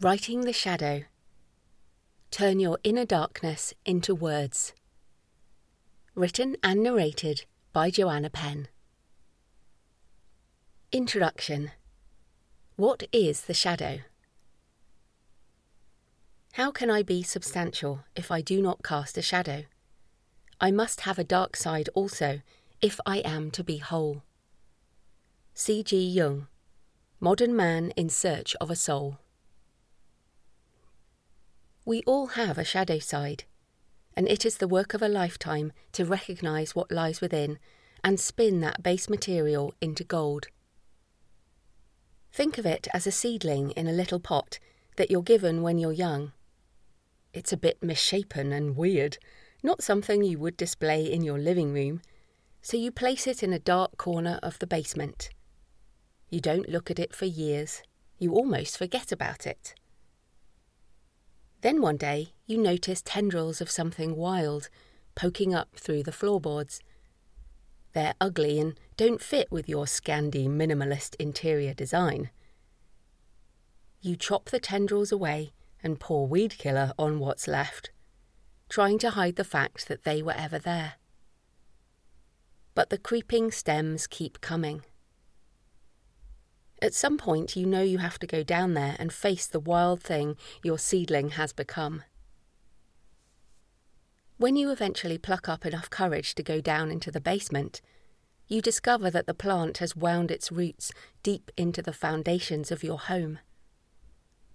[0.00, 1.02] Writing the Shadow.
[2.30, 4.72] Turn your inner darkness into words.
[6.14, 8.68] Written and narrated by Joanna Penn.
[10.92, 11.72] Introduction
[12.76, 14.02] What is the shadow?
[16.52, 19.64] How can I be substantial if I do not cast a shadow?
[20.60, 22.42] I must have a dark side also
[22.80, 24.22] if I am to be whole.
[25.54, 25.82] C.
[25.82, 26.08] G.
[26.08, 26.46] Jung,
[27.18, 29.18] Modern Man in Search of a Soul.
[31.88, 33.44] We all have a shadow side,
[34.14, 37.58] and it is the work of a lifetime to recognize what lies within
[38.04, 40.48] and spin that base material into gold.
[42.30, 44.58] Think of it as a seedling in a little pot
[44.96, 46.32] that you're given when you're young.
[47.32, 49.16] It's a bit misshapen and weird,
[49.62, 52.02] not something you would display in your living room,
[52.60, 55.30] so you place it in a dark corner of the basement.
[56.28, 57.82] You don't look at it for years,
[58.18, 59.74] you almost forget about it.
[61.60, 64.68] Then one day you notice tendrils of something wild
[65.14, 66.80] poking up through the floorboards.
[67.92, 72.30] They're ugly and don't fit with your Scandi minimalist interior design.
[74.00, 77.90] You chop the tendrils away and pour weed killer on what's left,
[78.68, 80.94] trying to hide the fact that they were ever there.
[82.76, 84.82] But the creeping stems keep coming.
[86.80, 90.00] At some point, you know you have to go down there and face the wild
[90.00, 92.04] thing your seedling has become.
[94.36, 97.80] When you eventually pluck up enough courage to go down into the basement,
[98.46, 100.92] you discover that the plant has wound its roots
[101.24, 103.40] deep into the foundations of your home.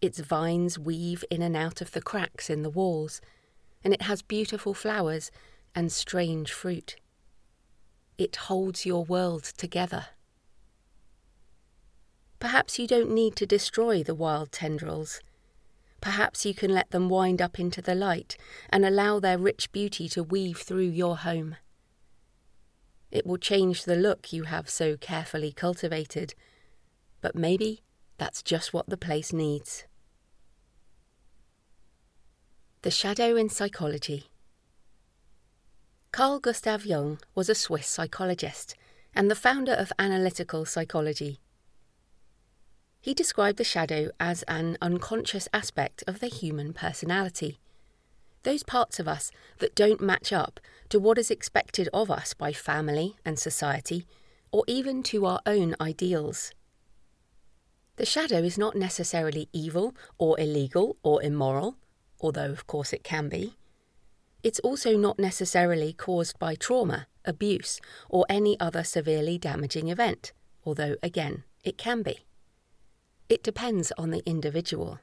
[0.01, 3.19] Its vines weave in and out of the cracks in the walls,
[3.83, 5.29] and it has beautiful flowers
[5.75, 6.95] and strange fruit.
[8.17, 10.07] It holds your world together.
[12.43, 15.21] Perhaps you don't need to destroy the wild tendrils.
[16.01, 18.35] Perhaps you can let them wind up into the light
[18.69, 21.55] and allow their rich beauty to weave through your home.
[23.11, 26.35] It will change the look you have so carefully cultivated,
[27.21, 27.81] but maybe
[28.17, 29.85] that's just what the place needs.
[32.81, 34.25] The Shadow in Psychology
[36.11, 38.75] Carl Gustav Jung was a Swiss psychologist
[39.15, 41.39] and the founder of analytical psychology.
[43.03, 47.59] He described the shadow as an unconscious aspect of the human personality.
[48.43, 52.53] Those parts of us that don't match up to what is expected of us by
[52.53, 54.07] family and society,
[54.53, 56.53] or even to our own ideals.
[57.97, 61.75] The shadow is not necessarily evil or illegal or immoral,
[62.21, 63.57] although of course it can be.
[64.43, 70.31] It's also not necessarily caused by trauma, abuse, or any other severely damaging event,
[70.65, 72.19] although again, it can be.
[73.33, 74.99] It depends on the individual.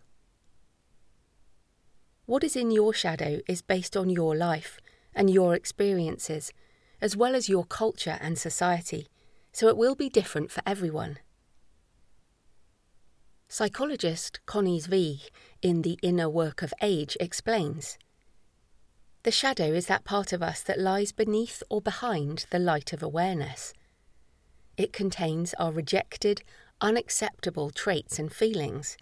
[2.27, 4.79] What is in your shadow is based on your life
[5.13, 6.53] and your experiences,
[7.01, 9.09] as well as your culture and society,
[9.53, 11.19] so it will be different for everyone.
[13.49, 15.23] Psychologist Connie Zweig
[15.61, 17.99] in The Inner Work of Age explains
[19.25, 23.03] The shadow is that part of us that lies beneath or behind the light of
[23.03, 23.73] awareness.
[24.77, 26.45] It contains our rejected,
[26.81, 28.97] unacceptable traits and feelings.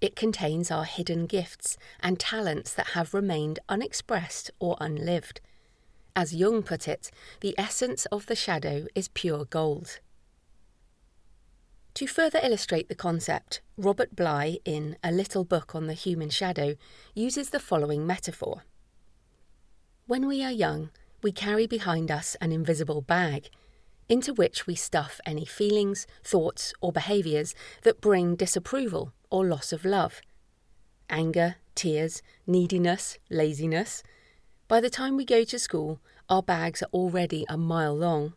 [0.00, 5.40] It contains our hidden gifts and talents that have remained unexpressed or unlived.
[6.14, 7.10] As Jung put it,
[7.40, 10.00] the essence of the shadow is pure gold.
[11.94, 16.76] To further illustrate the concept, Robert Bly, in A Little Book on the Human Shadow,
[17.14, 18.62] uses the following metaphor
[20.06, 20.90] When we are young,
[21.22, 23.50] we carry behind us an invisible bag
[24.08, 29.84] into which we stuff any feelings, thoughts, or behaviours that bring disapproval or loss of
[29.84, 30.20] love.
[31.10, 34.02] Anger, tears, neediness, laziness.
[34.66, 38.34] By the time we go to school, our bags are already a mile long.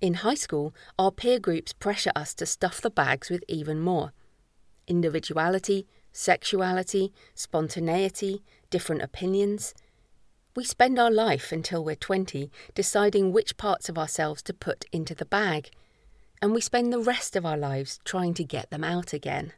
[0.00, 4.12] In high school, our peer groups pressure us to stuff the bags with even more
[4.86, 9.72] individuality, sexuality, spontaneity, different opinions,
[10.56, 15.14] we spend our life until we're 20 deciding which parts of ourselves to put into
[15.14, 15.70] the bag,
[16.40, 19.52] and we spend the rest of our lives trying to get them out again.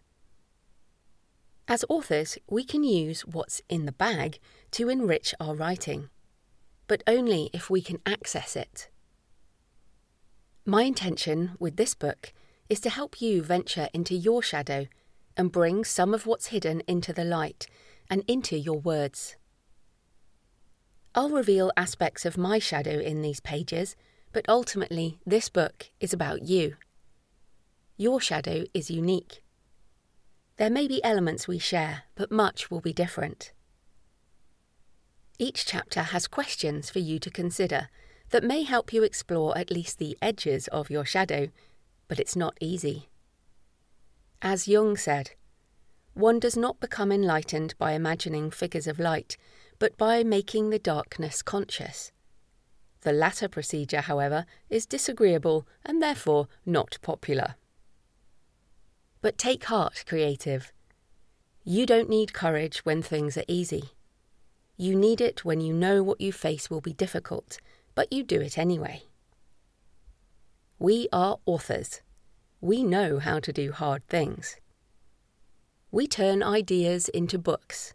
[1.68, 4.38] As authors, we can use what's in the bag
[4.70, 6.08] to enrich our writing,
[6.86, 8.88] but only if we can access it.
[10.64, 12.32] My intention with this book
[12.68, 14.86] is to help you venture into your shadow
[15.36, 17.66] and bring some of what's hidden into the light
[18.08, 19.36] and into your words.
[21.18, 23.96] I'll reveal aspects of my shadow in these pages,
[24.34, 26.76] but ultimately, this book is about you.
[27.96, 29.42] Your shadow is unique.
[30.58, 33.52] There may be elements we share, but much will be different.
[35.38, 37.88] Each chapter has questions for you to consider
[38.28, 41.48] that may help you explore at least the edges of your shadow,
[42.08, 43.08] but it's not easy.
[44.42, 45.30] As Jung said,
[46.12, 49.38] one does not become enlightened by imagining figures of light,
[49.78, 52.12] but by making the darkness conscious.
[53.02, 57.54] The latter procedure, however, is disagreeable and therefore not popular.
[59.20, 60.72] But take heart, creative.
[61.64, 63.90] You don't need courage when things are easy.
[64.76, 67.58] You need it when you know what you face will be difficult,
[67.94, 69.02] but you do it anyway.
[70.78, 72.02] We are authors.
[72.60, 74.56] We know how to do hard things.
[75.90, 77.94] We turn ideas into books.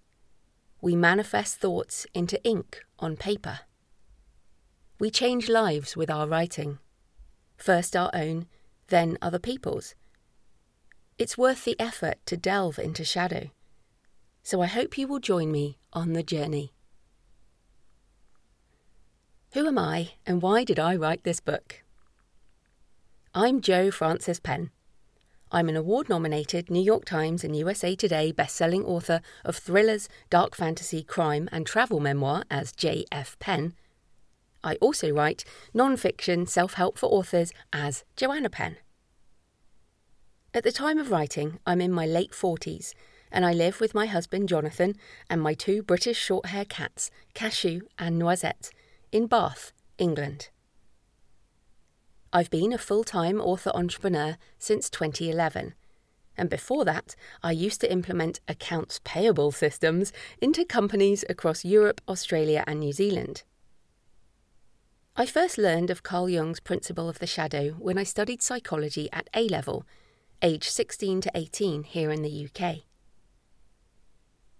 [0.81, 3.59] We manifest thoughts into ink on paper.
[4.99, 6.79] We change lives with our writing.
[7.55, 8.47] First our own,
[8.87, 9.93] then other people's.
[11.19, 13.51] It's worth the effort to delve into shadow.
[14.41, 16.73] So I hope you will join me on the journey.
[19.53, 21.83] Who am I and why did I write this book?
[23.35, 24.71] I'm Jo Frances Penn.
[25.53, 30.55] I'm an award nominated New York Times and USA Today best-selling author of thrillers, dark
[30.55, 33.37] fantasy, crime, and travel memoir as J.F.
[33.39, 33.73] Penn.
[34.63, 35.43] I also write
[35.73, 38.77] non fiction self help for authors as Joanna Penn.
[40.53, 42.93] At the time of writing, I'm in my late 40s,
[43.29, 44.95] and I live with my husband Jonathan
[45.29, 48.71] and my two British short hair cats, Cashew and Noisette,
[49.11, 50.47] in Bath, England.
[52.33, 55.73] I've been a full time author entrepreneur since 2011.
[56.37, 62.63] And before that, I used to implement accounts payable systems into companies across Europe, Australia,
[62.65, 63.43] and New Zealand.
[65.17, 69.29] I first learned of Carl Jung's principle of the shadow when I studied psychology at
[69.33, 69.85] A level
[70.41, 72.77] aged 16 to 18 here in the UK.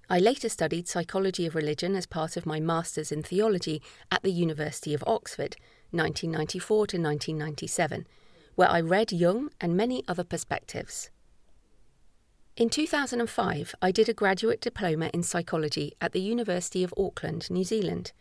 [0.09, 3.81] I later studied psychology of religion as part of my Master's in Theology
[4.11, 5.55] at the University of Oxford,
[5.91, 8.07] 1994 to 1997,
[8.55, 11.09] where I read Jung and many other perspectives.
[12.57, 17.63] In 2005, I did a graduate diploma in psychology at the University of Auckland, New
[17.63, 18.11] Zealand,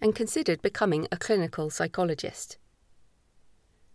[0.00, 2.58] and considered becoming a clinical psychologist.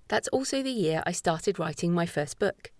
[0.07, 2.71] That's also the year I started writing my first book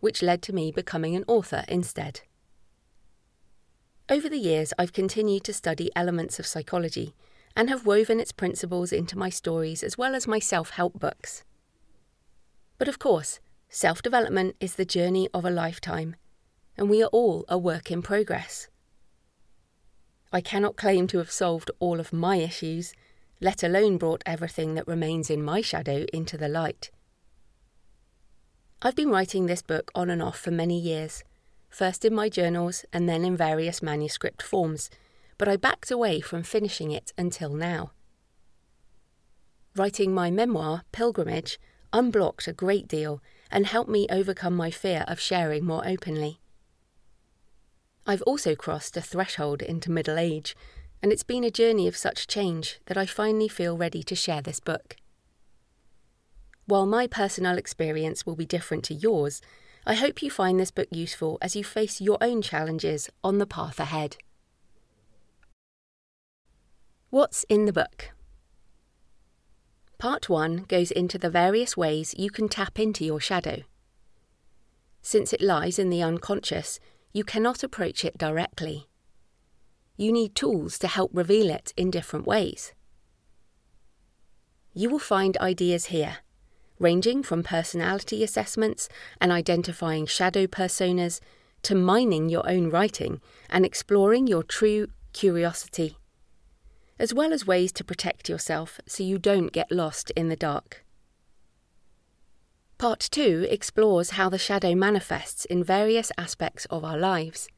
[0.00, 2.20] which led to me becoming an author instead.
[4.08, 7.14] Over the years, I've continued to study elements of psychology
[7.56, 11.42] and have woven its principles into my stories as well as my self help books.
[12.78, 16.14] But of course, self development is the journey of a lifetime,
[16.76, 18.68] and we are all a work in progress.
[20.32, 22.92] I cannot claim to have solved all of my issues,
[23.40, 26.90] let alone brought everything that remains in my shadow into the light.
[28.82, 31.24] I've been writing this book on and off for many years,
[31.70, 34.90] first in my journals and then in various manuscript forms,
[35.38, 37.92] but I backed away from finishing it until now.
[39.74, 41.58] Writing my memoir, Pilgrimage,
[41.92, 46.40] unblocked a great deal and helped me overcome my fear of sharing more openly.
[48.06, 50.56] I've also crossed a threshold into middle age,
[51.02, 54.40] and it's been a journey of such change that I finally feel ready to share
[54.40, 54.96] this book.
[56.66, 59.40] While my personal experience will be different to yours,
[59.86, 63.46] I hope you find this book useful as you face your own challenges on the
[63.46, 64.16] path ahead.
[67.16, 68.10] What's in the book?
[69.96, 73.62] Part 1 goes into the various ways you can tap into your shadow.
[75.00, 76.78] Since it lies in the unconscious,
[77.14, 78.86] you cannot approach it directly.
[79.96, 82.74] You need tools to help reveal it in different ways.
[84.74, 86.18] You will find ideas here
[86.78, 88.90] ranging from personality assessments
[89.22, 91.20] and identifying shadow personas
[91.62, 95.96] to mining your own writing and exploring your true curiosity,
[96.98, 100.84] as well as ways to protect yourself so you don't get lost in the dark.
[102.78, 107.48] Part 2 explores how the shadow manifests in various aspects of our lives.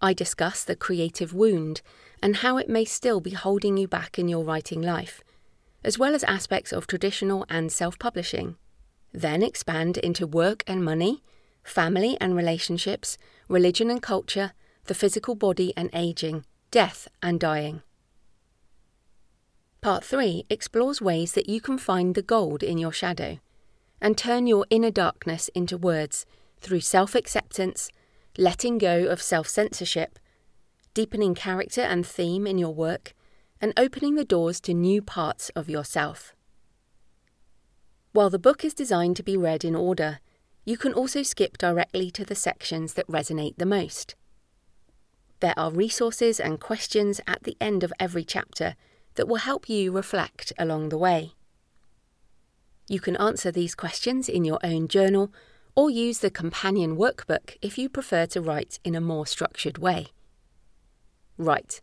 [0.00, 1.82] I discuss the creative wound
[2.22, 5.22] and how it may still be holding you back in your writing life
[5.86, 8.56] as well as aspects of traditional and self publishing.
[9.12, 11.22] Then expand into work and money,
[11.62, 13.16] family and relationships,
[13.48, 14.52] religion and culture,
[14.86, 17.82] the physical body and aging, death and dying.
[19.86, 23.38] Part 3 explores ways that you can find the gold in your shadow
[24.00, 26.26] and turn your inner darkness into words
[26.58, 27.92] through self acceptance,
[28.36, 30.18] letting go of self censorship,
[30.92, 33.14] deepening character and theme in your work,
[33.60, 36.34] and opening the doors to new parts of yourself.
[38.10, 40.18] While the book is designed to be read in order,
[40.64, 44.16] You can also skip directly to the sections that resonate the most.
[45.38, 48.74] There are resources and questions at the end of every chapter
[49.16, 51.32] that will help you reflect along the way.
[52.88, 55.32] You can answer these questions in your own journal
[55.74, 60.08] or use the companion workbook if you prefer to write in a more structured way.
[61.36, 61.80] Right,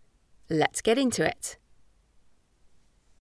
[0.50, 1.58] let's get into it.